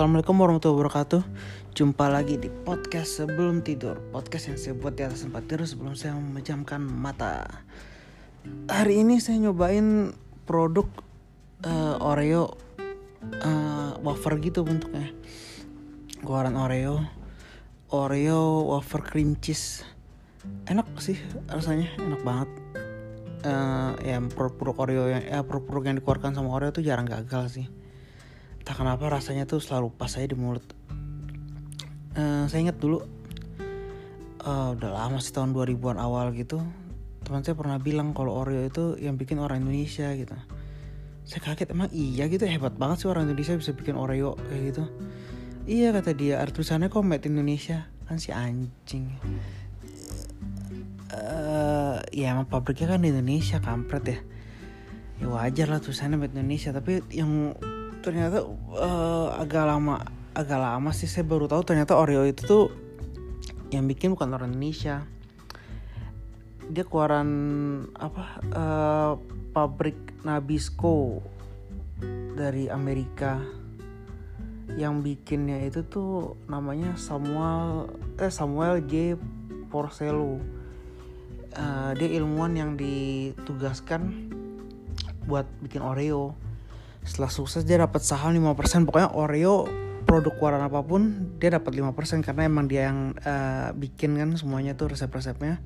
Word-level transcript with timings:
Assalamualaikum 0.00 0.40
warahmatullahi 0.40 0.80
wabarakatuh. 0.80 1.22
Jumpa 1.76 2.08
lagi 2.08 2.40
di 2.40 2.48
podcast 2.48 3.20
sebelum 3.20 3.60
tidur. 3.60 4.00
Podcast 4.08 4.48
yang 4.48 4.56
saya 4.56 4.72
buat 4.72 4.96
di 4.96 5.04
atas 5.04 5.28
tempat 5.28 5.44
tidur 5.44 5.68
sebelum 5.68 5.92
saya 5.92 6.16
memejamkan 6.16 6.80
mata. 6.80 7.44
Hari 8.64 9.04
ini 9.04 9.20
saya 9.20 9.44
nyobain 9.44 10.16
produk 10.48 10.88
uh, 11.68 12.00
Oreo 12.00 12.56
uh, 13.44 14.00
wafer 14.00 14.40
gitu 14.40 14.64
bentuknya. 14.64 15.12
Keluaran 16.24 16.56
Oreo. 16.56 17.04
Oreo 17.92 18.72
wafer 18.72 19.04
cream 19.04 19.36
cheese. 19.36 19.84
Enak 20.64 20.88
sih 20.96 21.20
rasanya, 21.44 21.92
enak 22.00 22.24
banget. 22.24 22.48
Uh, 23.44 24.00
ya 24.00 24.16
produk-produk 24.32 24.76
Oreo 24.80 25.04
yang 25.12 25.28
ya 25.28 25.44
produk-produk 25.44 25.92
yang 25.92 25.96
dikeluarkan 26.00 26.32
sama 26.32 26.56
Oreo 26.56 26.72
tuh 26.72 26.80
jarang 26.80 27.04
gagal 27.04 27.52
sih 27.52 27.79
entah 28.70 28.86
kenapa 28.86 29.10
rasanya 29.10 29.50
tuh 29.50 29.58
selalu 29.58 29.90
pas 29.90 30.14
aja 30.14 30.30
di 30.30 30.38
mulut. 30.38 30.62
Uh, 32.14 32.46
saya 32.46 32.70
ingat 32.70 32.78
dulu 32.78 33.02
uh, 34.46 34.78
udah 34.78 34.94
lama 34.94 35.18
sih 35.18 35.34
tahun 35.34 35.50
2000-an 35.50 35.98
awal 35.98 36.30
gitu 36.38 36.62
teman 37.26 37.42
saya 37.42 37.58
pernah 37.58 37.82
bilang 37.82 38.14
kalau 38.14 38.30
Oreo 38.30 38.62
itu 38.62 38.94
yang 39.02 39.18
bikin 39.18 39.42
orang 39.42 39.66
Indonesia 39.66 40.14
gitu. 40.14 40.38
Saya 41.26 41.42
kaget 41.42 41.74
emang 41.74 41.90
iya 41.90 42.30
gitu? 42.30 42.46
Hebat 42.46 42.78
banget 42.78 43.02
sih 43.02 43.08
orang 43.10 43.26
Indonesia 43.26 43.58
bisa 43.58 43.74
bikin 43.74 43.98
Oreo 43.98 44.38
kayak 44.38 44.62
gitu. 44.70 44.86
Iya 45.66 45.90
kata 45.90 46.14
dia 46.14 46.38
tulisannya 46.46 46.94
kok 46.94 47.02
made 47.02 47.26
Indonesia. 47.26 47.90
Kan 48.06 48.22
si 48.22 48.30
anjing. 48.30 49.10
Uh, 51.10 51.98
ya 52.14 52.38
emang 52.38 52.46
pabriknya 52.46 52.94
kan 52.94 53.02
di 53.02 53.10
Indonesia 53.10 53.58
kampret 53.58 54.04
ya. 54.06 54.18
Ya 55.18 55.26
wajar 55.26 55.66
lah 55.74 55.82
tulisannya 55.82 56.22
made 56.22 56.38
Indonesia 56.38 56.70
tapi 56.70 57.02
yang 57.10 57.58
ternyata 58.00 58.44
uh, 58.76 59.28
agak 59.36 59.64
lama 59.68 60.00
agak 60.32 60.60
lama 60.60 60.90
sih 60.96 61.10
saya 61.10 61.26
baru 61.26 61.50
tahu 61.50 61.62
ternyata 61.68 61.98
Oreo 61.98 62.24
itu 62.24 62.42
tuh 62.48 62.64
yang 63.70 63.86
bikin 63.86 64.18
bukan 64.18 64.34
orang 64.34 64.50
Indonesia. 64.50 65.06
Dia 66.70 66.86
keluaran 66.86 67.30
apa 67.98 68.24
uh, 68.54 69.12
pabrik 69.50 70.22
Nabisco 70.22 71.22
dari 72.34 72.66
Amerika. 72.70 73.38
Yang 74.78 74.94
bikinnya 75.02 75.66
itu 75.66 75.82
tuh 75.82 76.38
namanya 76.46 76.94
Samuel 76.94 77.90
eh 78.22 78.30
Samuel 78.30 78.86
J. 78.86 79.18
Porcelo. 79.70 80.38
Uh, 81.50 81.90
dia 81.98 82.06
ilmuwan 82.14 82.54
yang 82.54 82.78
ditugaskan 82.78 84.30
buat 85.26 85.50
bikin 85.58 85.82
Oreo 85.82 86.38
setelah 87.04 87.32
sukses 87.32 87.64
dia 87.64 87.80
dapat 87.80 88.04
saham 88.04 88.36
5% 88.36 88.84
pokoknya 88.84 89.10
Oreo 89.16 89.64
produk 90.04 90.34
keluaran 90.36 90.64
apa 90.66 90.82
pun 90.82 91.32
dia 91.38 91.54
dapat 91.54 91.70
5% 91.70 92.26
karena 92.26 92.42
emang 92.50 92.66
dia 92.66 92.90
yang 92.90 93.14
uh, 93.22 93.70
bikin 93.78 94.18
kan 94.18 94.34
semuanya 94.34 94.74
tuh 94.74 94.90
resep-resepnya. 94.90 95.62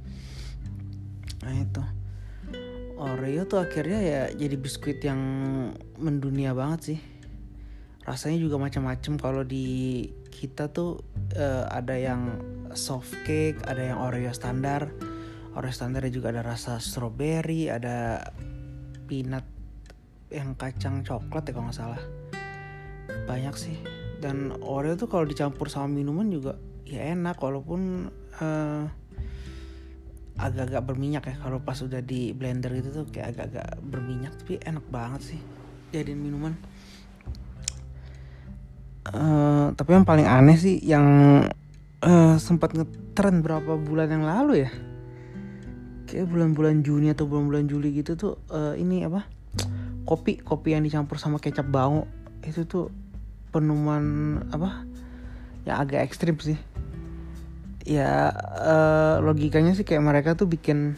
Nah 1.40 1.54
itu. 1.56 1.82
Oreo 2.94 3.48
tuh 3.48 3.58
akhirnya 3.58 4.00
ya 4.04 4.22
jadi 4.36 4.54
biskuit 4.60 5.00
yang 5.00 5.18
mendunia 5.96 6.52
banget 6.52 6.80
sih. 6.92 6.98
Rasanya 8.04 8.36
juga 8.36 8.60
macam-macam. 8.60 9.16
Kalau 9.16 9.42
di 9.48 10.04
kita 10.28 10.68
tuh 10.68 11.00
uh, 11.40 11.64
ada 11.72 11.96
yang 11.96 12.36
soft 12.76 13.16
cake 13.24 13.64
ada 13.64 13.80
yang 13.80 13.98
Oreo 13.98 14.28
standar. 14.36 14.92
Oreo 15.56 15.72
standar 15.72 16.04
juga 16.12 16.36
ada 16.36 16.44
rasa 16.44 16.84
strawberry 16.84 17.72
ada 17.72 18.28
peanut 19.08 19.53
yang 20.34 20.58
kacang 20.58 21.06
coklat 21.06 21.46
ya 21.46 21.52
kalau 21.54 21.70
nggak 21.70 21.78
salah. 21.78 22.02
Banyak 23.30 23.54
sih. 23.54 23.78
Dan 24.18 24.50
Oreo 24.58 24.98
tuh 24.98 25.06
kalau 25.06 25.22
dicampur 25.22 25.70
sama 25.70 25.86
minuman 25.86 26.26
juga 26.26 26.58
ya 26.82 27.14
enak. 27.14 27.38
Walaupun 27.38 28.10
uh, 28.42 28.84
agak-agak 30.34 30.82
berminyak 30.82 31.24
ya. 31.30 31.36
Kalau 31.38 31.62
pas 31.62 31.78
udah 31.78 32.02
di 32.02 32.34
blender 32.34 32.74
gitu 32.74 32.90
tuh 32.90 33.04
kayak 33.06 33.38
agak-agak 33.38 33.78
berminyak 33.86 34.34
tapi 34.42 34.58
enak 34.58 34.84
banget 34.90 35.22
sih 35.34 35.40
jadiin 35.94 36.18
minuman. 36.18 36.58
Uh, 39.04 39.70
tapi 39.76 39.94
yang 39.94 40.08
paling 40.08 40.26
aneh 40.26 40.56
sih 40.56 40.80
yang 40.80 41.06
uh, 42.02 42.34
sempat 42.40 42.72
ngetren 42.72 43.44
berapa 43.44 43.78
bulan 43.78 44.10
yang 44.10 44.24
lalu 44.26 44.66
ya. 44.66 44.70
Kayak 46.10 46.30
bulan-bulan 46.30 46.82
Juni 46.82 47.12
atau 47.12 47.28
bulan-bulan 47.28 47.70
Juli 47.70 47.94
gitu 47.94 48.14
tuh 48.14 48.34
uh, 48.50 48.74
ini 48.78 49.02
apa 49.02 49.33
kopi 50.04 50.40
kopi 50.40 50.76
yang 50.76 50.84
dicampur 50.84 51.16
sama 51.16 51.40
kecap 51.40 51.64
bango 51.68 52.04
itu 52.44 52.68
tuh 52.68 52.92
penemuan 53.48 54.04
apa 54.52 54.84
ya 55.64 55.80
agak 55.80 56.04
ekstrim 56.04 56.36
sih. 56.40 56.60
Ya 57.84 58.32
uh, 58.60 59.20
logikanya 59.20 59.76
sih 59.76 59.84
kayak 59.84 60.04
mereka 60.04 60.30
tuh 60.36 60.48
bikin 60.48 60.96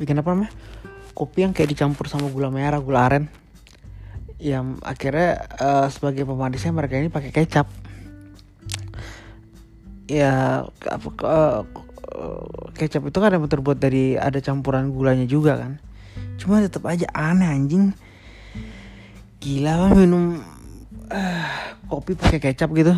bikin 0.00 0.20
apa 0.20 0.28
namanya 0.32 0.52
kopi 1.16 1.46
yang 1.46 1.52
kayak 1.56 1.72
dicampur 1.72 2.08
sama 2.08 2.28
gula 2.32 2.48
merah 2.48 2.80
gula 2.80 3.04
aren. 3.04 3.24
Yang 4.40 4.80
akhirnya 4.84 5.44
uh, 5.60 5.86
sebagai 5.88 6.24
pemanisnya 6.28 6.72
mereka 6.72 7.00
ini 7.00 7.08
pakai 7.12 7.32
kecap. 7.32 7.68
Ya 10.08 10.64
apa 10.68 11.08
uh, 11.24 11.60
kecap 12.76 13.08
itu 13.08 13.18
kan 13.20 13.32
yang 13.32 13.44
terbuat 13.48 13.80
dari 13.80 14.16
ada 14.20 14.40
campuran 14.40 14.92
gulanya 14.92 15.24
juga 15.24 15.56
kan 15.56 15.80
cuma 16.44 16.60
tetap 16.60 16.84
aja 16.84 17.08
aneh 17.16 17.48
anjing. 17.48 17.96
Gila 19.40 19.88
kan 19.88 19.90
minum 19.96 20.44
uh, 21.08 21.48
kopi 21.88 22.12
pakai 22.12 22.52
kecap 22.52 22.68
gitu. 22.76 22.92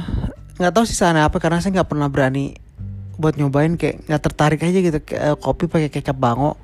Nggak 0.59 0.73
tahu 0.75 0.83
sih 0.83 0.99
sana 0.99 1.31
apa 1.31 1.39
karena 1.39 1.63
saya 1.63 1.79
nggak 1.79 1.95
pernah 1.95 2.11
berani 2.11 2.59
buat 3.17 3.39
nyobain 3.39 3.79
kayak 3.79 4.11
nggak 4.11 4.23
tertarik 4.27 4.61
aja 4.67 4.79
gitu. 4.83 4.99
Kayak, 4.99 5.23
uh, 5.23 5.37
kopi 5.39 5.71
pakai 5.71 5.95
kecap 5.95 6.19
bango. 6.19 6.59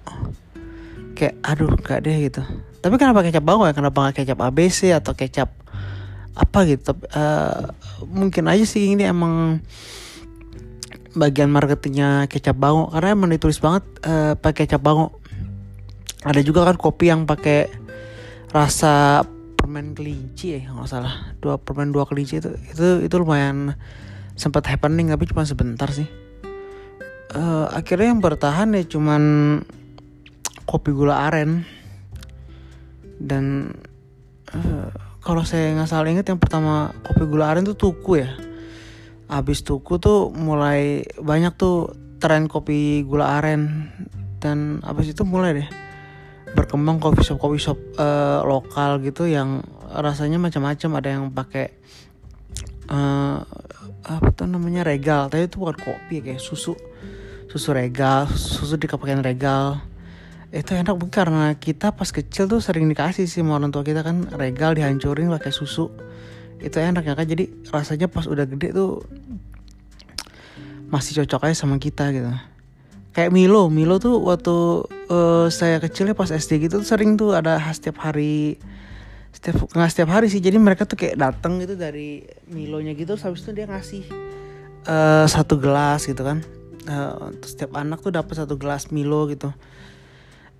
Kayak 1.15 1.38
aduh 1.47 1.70
gak 1.78 2.03
deh 2.03 2.19
gitu. 2.26 2.43
Tapi 2.82 2.94
kenapa 2.99 3.22
kecap 3.22 3.47
bango 3.47 3.62
ya? 3.70 3.78
Kenapa 3.78 4.10
nggak 4.10 4.26
kecap 4.26 4.38
ABC 4.43 4.91
atau 4.91 5.14
kecap 5.14 5.54
apa 6.34 6.59
gitu? 6.66 6.99
Uh, 7.14 7.70
mungkin 8.10 8.50
aja 8.50 8.66
sih 8.66 8.91
ini 8.91 9.06
emang 9.06 9.62
bagian 11.14 11.47
marketingnya 11.47 12.26
kecap 12.26 12.59
bango. 12.59 12.91
Karena 12.91 13.14
emang 13.14 13.31
ditulis 13.31 13.62
banget 13.62 13.87
uh, 14.03 14.34
pakai 14.34 14.66
kecap 14.66 14.82
bango 14.82 15.22
ada 16.22 16.41
juga 16.43 16.62
kan 16.62 16.78
kopi 16.78 17.10
yang 17.10 17.27
pakai 17.27 17.66
rasa 18.55 19.27
permen 19.59 19.94
kelinci 19.94 20.59
ya 20.59 20.71
nggak 20.71 20.91
salah. 20.91 21.34
Dua 21.43 21.59
permen 21.59 21.91
dua 21.91 22.06
kelinci 22.06 22.38
itu 22.38 22.50
itu 22.71 23.03
itu 23.03 23.15
lumayan 23.19 23.75
sempat 24.38 24.66
happening 24.71 25.11
tapi 25.11 25.27
cuma 25.27 25.43
sebentar 25.43 25.91
sih. 25.91 26.06
Uh, 27.32 27.65
akhirnya 27.72 28.12
yang 28.12 28.21
bertahan 28.21 28.77
ya 28.77 28.84
cuman 28.87 29.22
kopi 30.69 30.94
gula 30.94 31.27
aren. 31.27 31.66
Dan 33.22 33.75
uh, 34.55 34.91
kalau 35.22 35.43
saya 35.43 35.75
nggak 35.75 35.91
salah 35.91 36.11
ingat 36.11 36.27
yang 36.31 36.38
pertama 36.38 36.94
kopi 37.03 37.27
gula 37.27 37.50
aren 37.50 37.66
tuh 37.66 37.75
tuku 37.75 38.22
ya. 38.22 38.31
Habis 39.27 39.65
tuku 39.65 39.99
tuh 39.99 40.31
mulai 40.31 41.03
banyak 41.19 41.56
tuh 41.56 41.97
tren 42.22 42.47
kopi 42.47 43.03
gula 43.03 43.43
aren. 43.43 43.91
Dan 44.38 44.82
habis 44.82 45.11
itu 45.11 45.22
mulai 45.22 45.55
deh 45.55 45.69
berkembang 46.53 47.01
coffee 47.01 47.25
shop 47.25 47.39
coffee 47.41 47.63
shop 47.63 47.79
uh, 47.97 48.45
lokal 48.45 49.01
gitu 49.01 49.29
yang 49.29 49.65
rasanya 49.89 50.37
macam-macam. 50.37 50.91
Ada 51.01 51.09
yang 51.09 51.25
pakai 51.33 51.67
uh, 52.93 53.41
apa 54.03 54.29
tuh 54.35 54.49
namanya 54.49 54.85
regal. 54.85 55.29
Tapi 55.33 55.49
itu 55.49 55.57
bukan 55.61 55.77
kopi 55.81 56.21
kayak 56.21 56.43
susu 56.43 56.77
susu 57.49 57.69
regal 57.77 58.29
susu 58.33 58.77
dikepakein 58.81 59.25
regal. 59.25 59.81
Itu 60.53 60.76
enak 60.76 60.97
bukan 60.97 61.12
karena 61.12 61.56
kita 61.56 61.97
pas 61.97 62.12
kecil 62.12 62.44
tuh 62.44 62.61
sering 62.61 62.85
dikasih 62.88 63.25
sih 63.25 63.41
sama 63.41 63.56
orang 63.56 63.73
tua 63.73 63.85
kita 63.85 64.05
kan. 64.05 64.29
Regal 64.37 64.76
dihancurin 64.76 65.32
pakai 65.32 65.53
susu. 65.53 65.88
Itu 66.61 66.79
enak 66.79 67.09
ya 67.09 67.17
kan 67.17 67.26
jadi 67.26 67.49
rasanya 67.73 68.06
pas 68.06 68.29
udah 68.29 68.44
gede 68.47 68.71
tuh 68.76 69.03
masih 70.93 71.25
cocok 71.25 71.49
aja 71.49 71.65
sama 71.65 71.81
kita 71.81 72.12
gitu 72.12 72.51
kayak 73.12 73.31
Milo. 73.31 73.69
Milo 73.69 74.00
tuh 74.00 74.19
waktu 74.20 74.88
uh, 75.12 75.47
saya 75.53 75.79
kecilnya 75.79 76.17
pas 76.17 76.32
SD 76.32 76.69
gitu 76.69 76.81
tuh 76.81 76.88
sering 76.88 77.14
tuh 77.20 77.37
ada 77.37 77.61
setiap 77.73 78.00
hari 78.03 78.56
setiap 79.32 79.69
nggak 79.73 79.91
setiap 79.93 80.09
hari 80.12 80.32
sih. 80.32 80.41
Jadi 80.41 80.56
mereka 80.56 80.88
tuh 80.88 80.97
kayak 81.00 81.20
datang 81.20 81.61
gitu 81.61 81.76
dari 81.76 82.25
Milonya 82.49 82.97
gitu 82.97 83.17
habis 83.20 83.44
itu 83.44 83.53
dia 83.53 83.69
ngasih 83.69 84.05
uh, 84.88 85.25
satu 85.29 85.61
gelas 85.61 86.09
gitu 86.09 86.25
kan. 86.25 86.41
Uh, 86.82 87.31
setiap 87.47 87.79
anak 87.79 88.03
tuh 88.03 88.11
dapat 88.11 88.35
satu 88.35 88.56
gelas 88.59 88.91
Milo 88.91 89.29
gitu. 89.29 89.53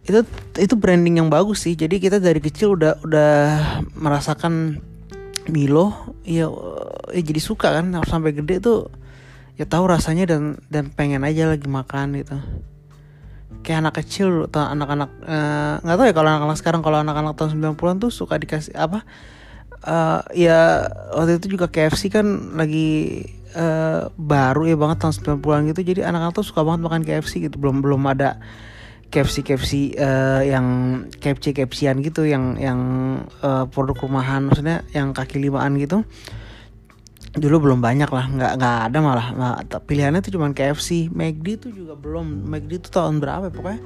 Itu 0.05 0.23
itu 0.61 0.75
branding 0.77 1.25
yang 1.25 1.29
bagus 1.33 1.65
sih. 1.65 1.75
Jadi 1.75 1.99
kita 1.99 2.21
dari 2.21 2.39
kecil 2.39 2.77
udah 2.77 3.01
udah 3.03 3.33
merasakan 3.97 4.79
Milo 5.51 6.15
ya, 6.23 6.47
ya 7.11 7.23
jadi 7.25 7.41
suka 7.43 7.81
kan. 7.81 7.91
Sampai 8.07 8.37
gede 8.37 8.63
tuh 8.63 9.02
ya 9.61 9.65
tahu 9.69 9.85
rasanya 9.89 10.25
dan 10.25 10.61
dan 10.73 10.89
pengen 10.93 11.23
aja 11.27 11.49
lagi 11.49 11.69
makan 11.69 12.17
gitu. 12.21 12.37
Kayak 13.63 13.79
anak 13.87 13.95
kecil 14.03 14.51
atau 14.51 14.67
anak-anak 14.67 15.11
nggak 15.85 15.95
uh, 15.95 15.99
tahu 16.01 16.07
ya 16.09 16.15
kalau 16.17 16.29
anak-anak 16.35 16.59
sekarang 16.59 16.83
kalau 16.83 16.99
anak-anak 16.99 17.39
tahun 17.39 17.77
90-an 17.77 17.97
tuh 18.03 18.11
suka 18.11 18.35
dikasih 18.41 18.75
apa 18.75 19.07
uh, 19.87 20.21
ya 20.35 20.89
waktu 21.15 21.39
itu 21.39 21.55
juga 21.55 21.71
KFC 21.71 22.11
kan 22.11 22.27
lagi 22.59 23.23
uh, 23.55 24.11
baru 24.19 24.67
ya 24.67 24.77
banget 24.81 24.99
tahun 25.05 25.39
90-an 25.39 25.63
gitu. 25.71 25.81
Jadi 25.95 26.01
anak-anak 26.03 26.35
tuh 26.35 26.47
suka 26.47 26.67
banget 26.67 26.81
makan 26.83 27.03
KFC 27.07 27.47
gitu. 27.47 27.61
Belum 27.61 27.79
belum 27.85 28.03
ada 28.09 28.43
KFC 29.13 29.45
KFC 29.45 29.73
uh, 30.01 30.41
yang 30.41 30.67
KFC 31.21 31.53
KFCan 31.53 32.01
gitu 32.01 32.25
yang 32.25 32.57
yang 32.57 32.81
uh, 33.45 33.69
produk 33.69 34.09
rumahan 34.09 34.49
maksudnya 34.49 34.89
yang 34.97 35.13
kaki 35.13 35.37
limaan 35.37 35.77
gitu 35.77 36.09
dulu 37.33 37.69
belum 37.69 37.81
banyak 37.81 38.11
lah 38.13 38.29
nggak 38.29 38.53
nggak 38.61 38.77
ada 38.93 38.99
malah 39.01 39.29
nah, 39.33 39.57
pilihannya 39.65 40.21
tuh 40.21 40.37
cuma 40.37 40.53
KFC 40.53 41.09
McD 41.09 41.69
tuh 41.69 41.73
juga 41.73 41.97
belum 41.97 42.45
McD 42.45 42.89
tuh 42.89 42.93
tahun 42.93 43.25
berapa 43.25 43.49
ya 43.49 43.53
pokoknya 43.53 43.81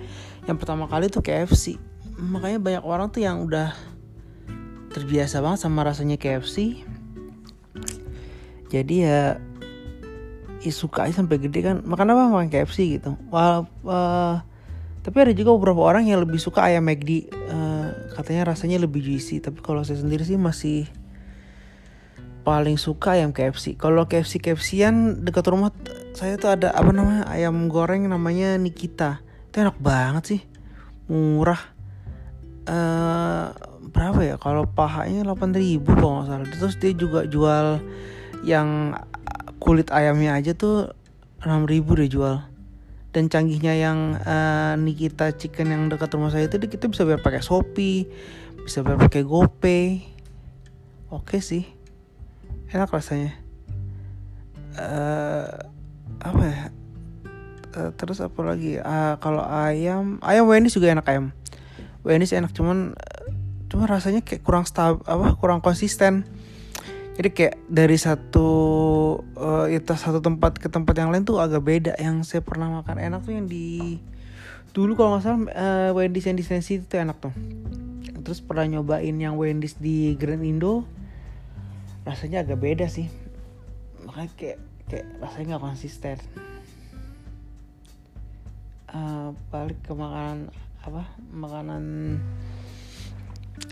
yang 0.51 0.59
pertama 0.59 0.91
kali 0.91 1.07
tuh 1.07 1.23
KFC 1.23 1.79
makanya 2.19 2.59
banyak 2.59 2.83
orang 2.83 3.07
tuh 3.15 3.23
yang 3.23 3.47
udah 3.47 3.71
terbiasa 4.91 5.39
banget 5.45 5.63
sama 5.63 5.87
rasanya 5.87 6.19
KFC 6.19 6.83
jadi 8.67 8.95
ya, 9.07 9.21
ya 10.63 10.73
suka 10.75 11.07
sampai 11.15 11.39
gede 11.39 11.63
kan. 11.63 11.77
Makan 11.87 12.13
apa? 12.13 12.23
Makan 12.31 12.49
KFC 12.51 12.99
gitu. 12.99 13.15
Wal, 13.31 13.67
uh, 13.87 14.43
tapi 15.07 15.17
ada 15.23 15.33
juga 15.33 15.55
beberapa 15.55 15.87
orang 15.87 16.11
yang 16.11 16.19
lebih 16.19 16.43
suka 16.43 16.67
ayam 16.67 16.83
McD 16.83 17.31
uh, 17.31 17.89
katanya 18.19 18.51
rasanya 18.55 18.83
lebih 18.83 19.03
juicy. 19.03 19.39
Tapi 19.39 19.63
kalau 19.63 19.87
saya 19.87 20.03
sendiri 20.03 20.27
sih 20.27 20.35
masih 20.35 20.91
paling 22.47 22.79
suka 22.79 23.19
ayam 23.19 23.35
KFC 23.35 23.75
kalau 23.75 24.07
KFC 24.07 24.39
KFCan 24.39 25.27
dekat 25.27 25.51
rumah 25.51 25.75
saya 26.17 26.41
tuh 26.41 26.55
ada 26.55 26.73
apa 26.73 26.95
namanya 26.95 27.29
ayam 27.29 27.69
goreng 27.69 28.09
namanya 28.09 28.57
Nikita. 28.57 29.21
Itu 29.53 29.67
enak 29.67 29.77
banget 29.77 30.25
sih. 30.25 30.41
Murah. 31.13 31.61
Uh, 32.65 33.53
berapa 33.93 34.25
ya? 34.25 34.35
Kalau 34.41 34.65
pahanya 34.65 35.29
8000 35.29 35.85
kalau 35.85 36.25
nggak 36.25 36.27
salah. 36.33 36.49
Terus 36.49 36.75
dia 36.81 36.93
juga 36.97 37.29
jual 37.29 37.85
yang 38.49 38.97
kulit 39.61 39.93
ayamnya 39.93 40.41
aja 40.41 40.57
tuh 40.57 40.97
6000 41.45 41.85
deh 41.85 42.09
jual. 42.09 42.37
Dan 43.13 43.29
canggihnya 43.29 43.77
yang 43.77 44.17
uh, 44.17 44.73
Nikita 44.81 45.37
Chicken 45.37 45.69
yang 45.69 45.83
dekat 45.93 46.17
rumah 46.17 46.33
saya 46.33 46.49
itu 46.49 46.57
kita 46.65 46.89
bisa 46.89 47.05
bayar 47.05 47.21
pakai 47.21 47.45
Shopee 47.45 48.09
bisa 48.65 48.81
bayar 48.81 49.05
pakai 49.05 49.21
GoPay. 49.21 49.85
Oke 51.13 51.45
sih 51.45 51.76
enak 52.71 52.91
rasanya. 52.91 53.33
Uh, 54.77 55.49
apa 56.21 56.43
ya? 56.43 56.59
Uh, 57.77 57.91
terus 57.95 58.19
apa 58.19 58.41
lagi? 58.43 58.81
Uh, 58.81 59.15
kalau 59.23 59.45
ayam 59.45 60.19
ayam 60.25 60.45
Wendy's 60.49 60.75
juga 60.75 60.91
enak 60.91 61.07
ayam. 61.07 61.31
Wendy's 62.03 62.35
enak 62.35 62.55
cuman 62.55 62.95
cuma 63.67 63.91
rasanya 63.91 64.23
kayak 64.23 64.47
kurang 64.47 64.65
stab 64.65 65.03
apa 65.07 65.35
kurang 65.39 65.63
konsisten. 65.63 66.27
Jadi 67.17 67.33
kayak 67.33 67.57
dari 67.73 67.97
satu 67.97 68.49
uh, 69.41 69.67
itu 69.73 69.89
satu 69.97 70.21
tempat 70.21 70.61
ke 70.61 70.69
tempat 70.69 70.93
yang 71.01 71.09
lain 71.09 71.25
tuh 71.25 71.41
agak 71.41 71.65
beda. 71.65 71.93
Yang 71.97 72.29
saya 72.29 72.43
pernah 72.45 72.69
makan 72.83 73.01
enak 73.01 73.25
tuh 73.25 73.33
yang 73.33 73.49
di 73.49 73.99
dulu 74.77 74.93
kalau 74.93 75.17
nggak 75.17 75.25
salah 75.25 75.41
uh, 75.57 75.91
Wendy's 75.97 76.29
yang 76.29 76.37
di 76.37 76.45
Sensi 76.45 76.77
itu 76.77 76.95
enak 77.01 77.17
tuh. 77.17 77.33
Terus 78.21 78.45
pernah 78.45 78.69
nyobain 78.69 79.17
yang 79.17 79.41
Wendy's 79.41 79.81
di 79.81 80.13
Grand 80.21 80.45
Indo 80.45 80.85
rasanya 82.07 82.47
agak 82.47 82.63
beda 82.63 82.87
sih. 82.87 83.11
Makanya 84.07 84.31
kayak 84.39 84.59
kayak 84.87 85.07
rasanya 85.19 85.45
nggak 85.59 85.65
konsisten. 85.67 86.17
Uh, 88.87 89.35
balik 89.51 89.83
ke 89.83 89.93
makanan 89.93 90.49
apa 90.87 91.03
makanan 91.35 91.83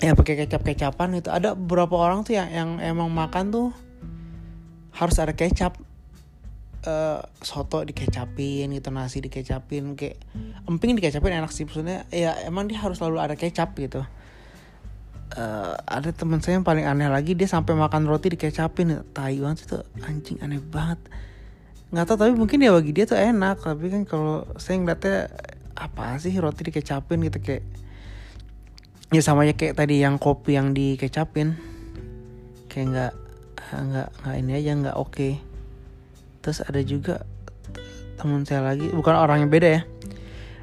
ya 0.02 0.18
pakai 0.18 0.34
kecap 0.44 0.66
kecapan 0.66 1.22
itu. 1.22 1.30
Ada 1.30 1.54
beberapa 1.54 1.94
orang 1.94 2.26
tuh 2.26 2.34
yang 2.34 2.50
yang 2.50 2.70
emang 2.82 3.08
makan 3.14 3.54
tuh 3.54 3.68
harus 4.98 5.16
ada 5.22 5.32
kecap. 5.32 5.78
Uh, 6.84 7.24
soto 7.40 7.80
dikecapin 7.80 8.68
gitu 8.76 8.92
nasi 8.92 9.24
dikecapin 9.24 9.96
kayak 9.96 10.20
emping 10.68 10.92
dikecapin 10.92 11.40
enak 11.40 11.48
sih. 11.48 11.64
Maksudnya 11.64 12.04
ya 12.12 12.36
emang 12.44 12.68
dia 12.68 12.76
harus 12.76 13.00
selalu 13.00 13.24
ada 13.24 13.40
kecap 13.40 13.72
gitu 13.80 14.04
uh, 15.34 15.74
ada 15.84 16.10
teman 16.14 16.38
saya 16.40 16.58
yang 16.58 16.66
paling 16.66 16.86
aneh 16.86 17.10
lagi 17.10 17.34
dia 17.34 17.50
sampai 17.50 17.74
makan 17.74 18.06
roti 18.06 18.32
dikecapin. 18.34 19.02
Tai 19.12 19.34
banget 19.38 19.66
itu 19.66 19.78
anjing 20.02 20.38
aneh 20.40 20.62
banget. 20.62 20.98
Nggak 21.90 22.04
tahu 22.10 22.16
tapi 22.18 22.32
mungkin 22.34 22.58
ya 22.62 22.70
bagi 22.74 22.94
dia 22.94 23.04
tuh 23.06 23.18
enak. 23.18 23.62
Tapi 23.62 23.86
kan 23.90 24.02
kalau 24.06 24.46
saya 24.56 24.80
ngeliatnya 24.80 25.30
apa 25.74 26.16
sih 26.22 26.34
roti 26.38 26.70
dikecapin 26.70 27.18
gitu 27.26 27.38
kayak 27.42 27.62
ya 29.10 29.22
sama 29.22 29.42
aja 29.46 29.54
kayak 29.58 29.74
tadi 29.74 30.02
yang 30.02 30.16
kopi 30.18 30.56
yang 30.56 30.72
dikecapin. 30.72 31.58
Kayak 32.70 32.86
nggak 32.90 33.12
nggak 33.74 34.08
nggak 34.22 34.36
ini 34.38 34.52
aja 34.54 34.70
nggak 34.74 34.96
oke. 34.98 35.12
Okay. 35.14 35.34
terus 36.44 36.60
ada 36.60 36.76
juga 36.84 37.24
teman 38.20 38.44
saya 38.44 38.60
lagi 38.60 38.92
bukan 38.92 39.16
orang 39.16 39.46
yang 39.46 39.50
beda 39.50 39.68
ya. 39.80 39.82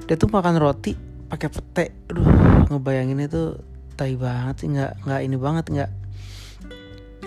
Dia 0.05 0.15
tuh 0.15 0.29
makan 0.29 0.61
roti 0.61 0.93
pakai 1.27 1.49
pete. 1.49 1.85
Aduh 2.11 2.27
ngebayangin 2.69 3.27
itu 3.27 3.70
tai 4.01 4.17
banget 4.17 4.65
sih 4.65 4.67
nggak 4.73 5.05
nggak 5.05 5.21
ini 5.21 5.37
banget 5.37 5.65
nggak 5.69 5.91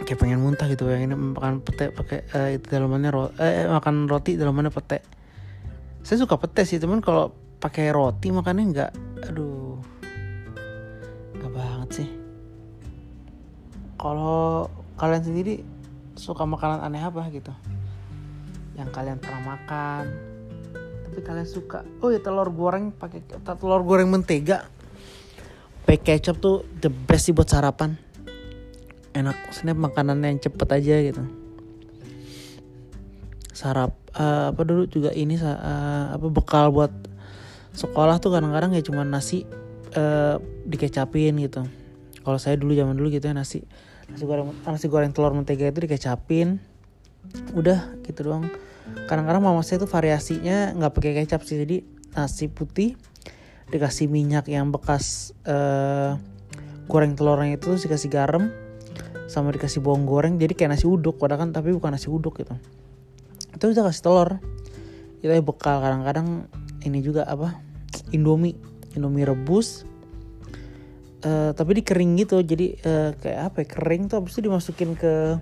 kayak 0.03 0.19
pengen 0.19 0.43
muntah 0.43 0.67
gitu 0.67 0.91
yang 0.91 1.07
ini 1.07 1.15
makan 1.15 1.63
pete 1.63 1.95
pakai 1.95 2.27
uh, 2.35 2.51
itu 2.51 2.67
dalamannya 2.67 3.15
ro 3.15 3.31
eh, 3.39 3.71
makan 3.71 4.11
roti 4.11 4.35
dalamannya 4.35 4.75
pete. 4.75 4.99
Saya 6.03 6.27
suka 6.27 6.35
pete 6.35 6.67
sih 6.67 6.83
teman 6.83 6.99
kalau 6.99 7.31
pakai 7.63 7.95
roti 7.95 8.35
makannya 8.35 8.65
nggak 8.75 8.91
aduh 9.31 9.79
sih. 11.95 12.11
Kalau 13.95 14.67
kalian 14.99 15.23
sendiri 15.23 15.63
suka 16.19 16.43
makanan 16.43 16.83
aneh 16.83 16.99
apa 17.07 17.23
gitu? 17.31 17.55
Yang 18.75 18.91
kalian 18.91 19.23
pernah 19.23 19.55
makan 19.55 20.35
tapi 21.07 21.23
kalian 21.23 21.47
suka 21.47 21.87
oh 22.03 22.11
ya 22.11 22.19
telur 22.19 22.51
goreng 22.51 22.91
pakai 22.91 23.23
telur 23.47 23.87
goreng 23.87 24.11
mentega 24.11 24.67
pakai 25.95 26.19
kecap 26.19 26.43
tuh 26.43 26.67
the 26.83 26.91
best 26.91 27.31
sih 27.31 27.35
buat 27.35 27.47
sarapan. 27.47 27.95
Enak 29.15 29.47
maksudnya 29.47 29.79
makanan 29.79 30.19
yang 30.27 30.43
cepet 30.43 30.67
aja 30.75 30.95
gitu. 31.07 31.23
Sarap 33.55 33.95
uh, 34.19 34.51
apa 34.51 34.63
dulu 34.67 34.91
juga 34.91 35.15
ini 35.15 35.39
uh, 35.39 36.11
apa 36.11 36.27
bekal 36.35 36.75
buat 36.75 36.91
sekolah 37.79 38.19
tuh 38.19 38.35
kadang-kadang 38.35 38.75
ya 38.75 38.83
cuma 38.83 39.07
nasi 39.07 39.47
uh, 39.95 40.43
dikecapin 40.67 41.39
gitu. 41.39 41.63
Kalau 42.27 42.43
saya 42.43 42.59
dulu 42.59 42.75
zaman 42.75 42.99
dulu 42.99 43.15
gitu 43.15 43.31
ya 43.31 43.35
nasi 43.39 43.63
nasi 44.11 44.27
goreng 44.27 44.51
nasi 44.67 44.91
goreng 44.91 45.15
telur 45.15 45.31
mentega 45.31 45.71
itu 45.71 45.87
dikecapin. 45.87 46.59
Udah 47.55 47.95
gitu 48.03 48.27
doang. 48.27 48.51
Kadang-kadang 49.07 49.47
mama 49.47 49.63
saya 49.63 49.79
tuh 49.79 49.87
variasinya 49.87 50.75
nggak 50.75 50.91
pakai 50.91 51.23
kecap 51.23 51.47
sih 51.47 51.63
jadi 51.63 51.87
nasi 52.19 52.51
putih 52.51 52.99
dikasih 53.73 54.11
minyak 54.11 54.49
yang 54.51 54.69
bekas 54.69 55.33
uh, 55.49 56.21
goreng 56.85 57.17
telurnya 57.17 57.57
itu 57.57 57.81
dikasih 57.81 58.13
garam 58.13 58.53
sama 59.25 59.51
dikasih 59.51 59.81
bawang 59.81 60.05
goreng. 60.05 60.37
Jadi 60.37 60.53
kayak 60.53 60.77
nasi 60.77 60.85
uduk 60.85 61.17
padahal 61.17 61.49
kan 61.49 61.51
tapi 61.57 61.73
bukan 61.73 61.97
nasi 61.97 62.13
uduk 62.13 62.45
gitu. 62.45 62.55
Itu 63.57 63.73
udah 63.73 63.85
kasih 63.89 64.03
telur. 64.05 64.31
Itu 65.25 65.33
bekal. 65.41 65.81
Kadang-kadang 65.81 66.51
ini 66.85 67.01
juga 67.01 67.25
apa 67.25 67.57
indomie. 68.13 68.57
Indomie 68.95 69.25
rebus. 69.25 69.89
Uh, 71.25 71.57
tapi 71.57 71.81
dikering 71.81 72.21
gitu. 72.21 72.45
Jadi 72.45 72.77
uh, 72.85 73.17
kayak 73.17 73.41
apa 73.49 73.57
ya 73.65 73.67
kering 73.73 74.13
tuh 74.13 74.21
habis 74.21 74.37
itu 74.37 74.45
dimasukin 74.45 74.93
ke 74.93 75.41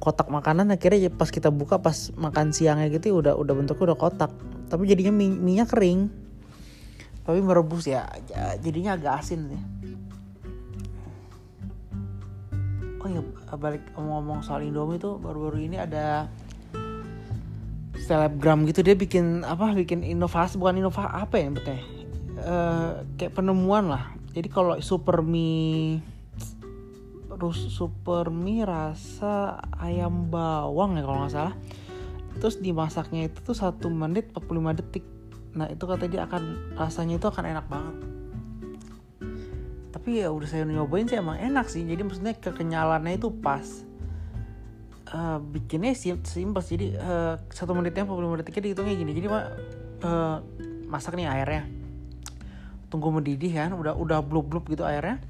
kotak 0.00 0.32
makanan. 0.32 0.72
Akhirnya 0.72 1.06
ya 1.06 1.10
pas 1.12 1.28
kita 1.28 1.52
buka 1.52 1.76
pas 1.84 2.08
makan 2.16 2.56
siangnya 2.56 2.88
gitu 2.88 3.12
ya 3.12 3.14
udah 3.20 3.34
udah 3.36 3.52
bentuknya 3.52 3.92
udah 3.92 3.98
kotak. 4.00 4.32
Tapi 4.72 4.88
jadinya 4.88 5.12
minyak 5.20 5.68
kering 5.68 6.21
tapi 7.22 7.38
merebus 7.38 7.86
ya, 7.86 8.06
ya 8.30 8.58
jadinya 8.58 8.98
agak 8.98 9.22
asin 9.22 9.40
sih. 9.50 9.62
Oh 13.02 13.08
ya 13.10 13.22
balik 13.58 13.82
ngomong-ngomong 13.98 14.46
soal 14.46 14.62
Indomie 14.62 14.98
tuh 14.98 15.18
baru-baru 15.18 15.66
ini 15.66 15.76
ada 15.78 16.30
selebgram 18.02 18.66
gitu 18.66 18.82
dia 18.82 18.98
bikin 18.98 19.46
apa 19.46 19.70
bikin 19.74 20.02
inovasi 20.02 20.58
bukan 20.58 20.82
inovasi 20.82 21.10
apa 21.10 21.34
ya 21.38 21.48
betulnya 21.54 21.84
uh, 22.42 22.90
kayak 23.16 23.32
penemuan 23.36 23.90
lah. 23.90 24.14
Jadi 24.32 24.48
kalau 24.48 24.78
super 24.80 25.20
mie 25.20 26.00
super 27.52 28.30
mie 28.30 28.62
rasa 28.62 29.58
ayam 29.82 30.30
bawang 30.30 30.94
ya 30.98 31.02
kalau 31.02 31.18
nggak 31.26 31.34
salah. 31.34 31.54
Terus 32.38 32.56
dimasaknya 32.62 33.28
itu 33.28 33.38
tuh 33.44 33.56
satu 33.56 33.90
menit 33.92 34.30
45 34.32 34.78
detik 34.78 35.04
nah 35.52 35.68
itu 35.68 35.84
katanya 35.84 36.10
dia 36.10 36.22
akan 36.24 36.42
rasanya 36.80 37.20
itu 37.20 37.26
akan 37.28 37.44
enak 37.44 37.66
banget. 37.68 37.96
Tapi 39.92 40.24
ya 40.24 40.32
udah 40.32 40.48
saya 40.48 40.64
nyobain 40.64 41.04
sih 41.04 41.20
emang 41.20 41.36
enak 41.36 41.68
sih. 41.68 41.84
Jadi 41.84 42.02
maksudnya 42.02 42.34
kekenyalannya 42.34 43.20
itu 43.20 43.28
pas. 43.28 43.84
Uh, 45.12 45.36
bikinnya 45.44 45.92
sim 45.92 46.16
simpel 46.24 46.64
jadi 46.64 46.96
uh, 46.96 47.34
satu 47.52 47.76
menitnya 47.76 48.08
45 48.08 48.40
detiknya 48.40 48.62
dihitungnya 48.72 48.94
gini. 48.96 49.12
Jadi 49.12 49.28
uh, 49.28 50.40
masak 50.88 51.14
nih 51.20 51.28
airnya. 51.28 51.68
Tunggu 52.88 53.12
mendidih 53.12 53.52
kan 53.52 53.76
udah 53.76 53.92
udah 53.92 54.24
blub 54.24 54.48
blub 54.48 54.64
gitu 54.72 54.88
airnya. 54.88 55.20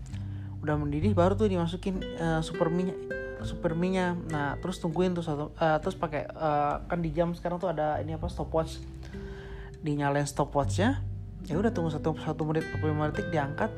Udah 0.62 0.78
mendidih 0.78 1.10
baru 1.18 1.34
tuh 1.34 1.50
dimasukin 1.50 1.98
uh, 2.22 2.40
super 2.40 2.70
minyak 2.70 2.96
super 3.42 3.74
minyak. 3.74 4.14
Nah 4.30 4.54
terus 4.62 4.78
tungguin 4.78 5.18
tuh 5.18 5.26
satu 5.26 5.50
uh, 5.58 5.78
terus 5.82 5.98
pakai 5.98 6.30
uh, 6.30 6.86
kan 6.86 7.02
di 7.02 7.10
jam 7.10 7.34
sekarang 7.34 7.58
tuh 7.58 7.74
ada 7.74 7.98
ini 7.98 8.14
apa 8.14 8.30
stopwatch 8.30 9.01
dinyalain 9.82 10.26
stopwatchnya 10.26 11.02
ya 11.50 11.58
udah 11.58 11.74
tunggu 11.74 11.90
satu 11.90 12.14
satu 12.22 12.42
menit 12.46 12.64
45 12.70 13.10
detik 13.10 13.28
diangkat 13.34 13.70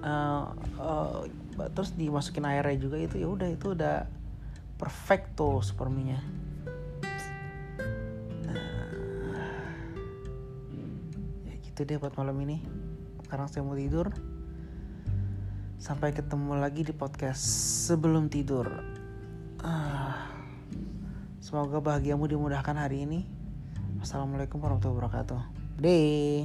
uh, 0.00 0.52
uh, 0.80 1.20
terus 1.76 1.92
dimasukin 1.94 2.48
airnya 2.48 2.76
juga 2.80 2.96
itu 2.98 3.20
ya 3.20 3.28
udah 3.28 3.48
itu 3.52 3.76
udah 3.76 4.08
perfect 4.80 5.36
tuh 5.36 5.60
superminya 5.60 6.18
nah 8.48 8.88
ya 11.46 11.54
gitu 11.62 11.80
deh 11.84 11.98
buat 11.98 12.14
malam 12.14 12.38
ini. 12.46 12.62
Sekarang 13.24 13.50
saya 13.50 13.66
mau 13.66 13.74
tidur. 13.74 14.14
Sampai 15.74 16.14
ketemu 16.14 16.54
lagi 16.56 16.86
di 16.86 16.94
podcast 16.94 17.42
sebelum 17.90 18.30
tidur. 18.30 18.70
Uh, 19.58 20.16
semoga 21.42 21.82
bahagiamu 21.82 22.30
dimudahkan 22.30 22.78
hari 22.78 23.04
ini 23.04 23.43
Assalamualaikum 24.04 24.60
warahmatullahi 24.60 25.00
wabarakatuh. 25.00 25.40
Deh. 25.80 26.44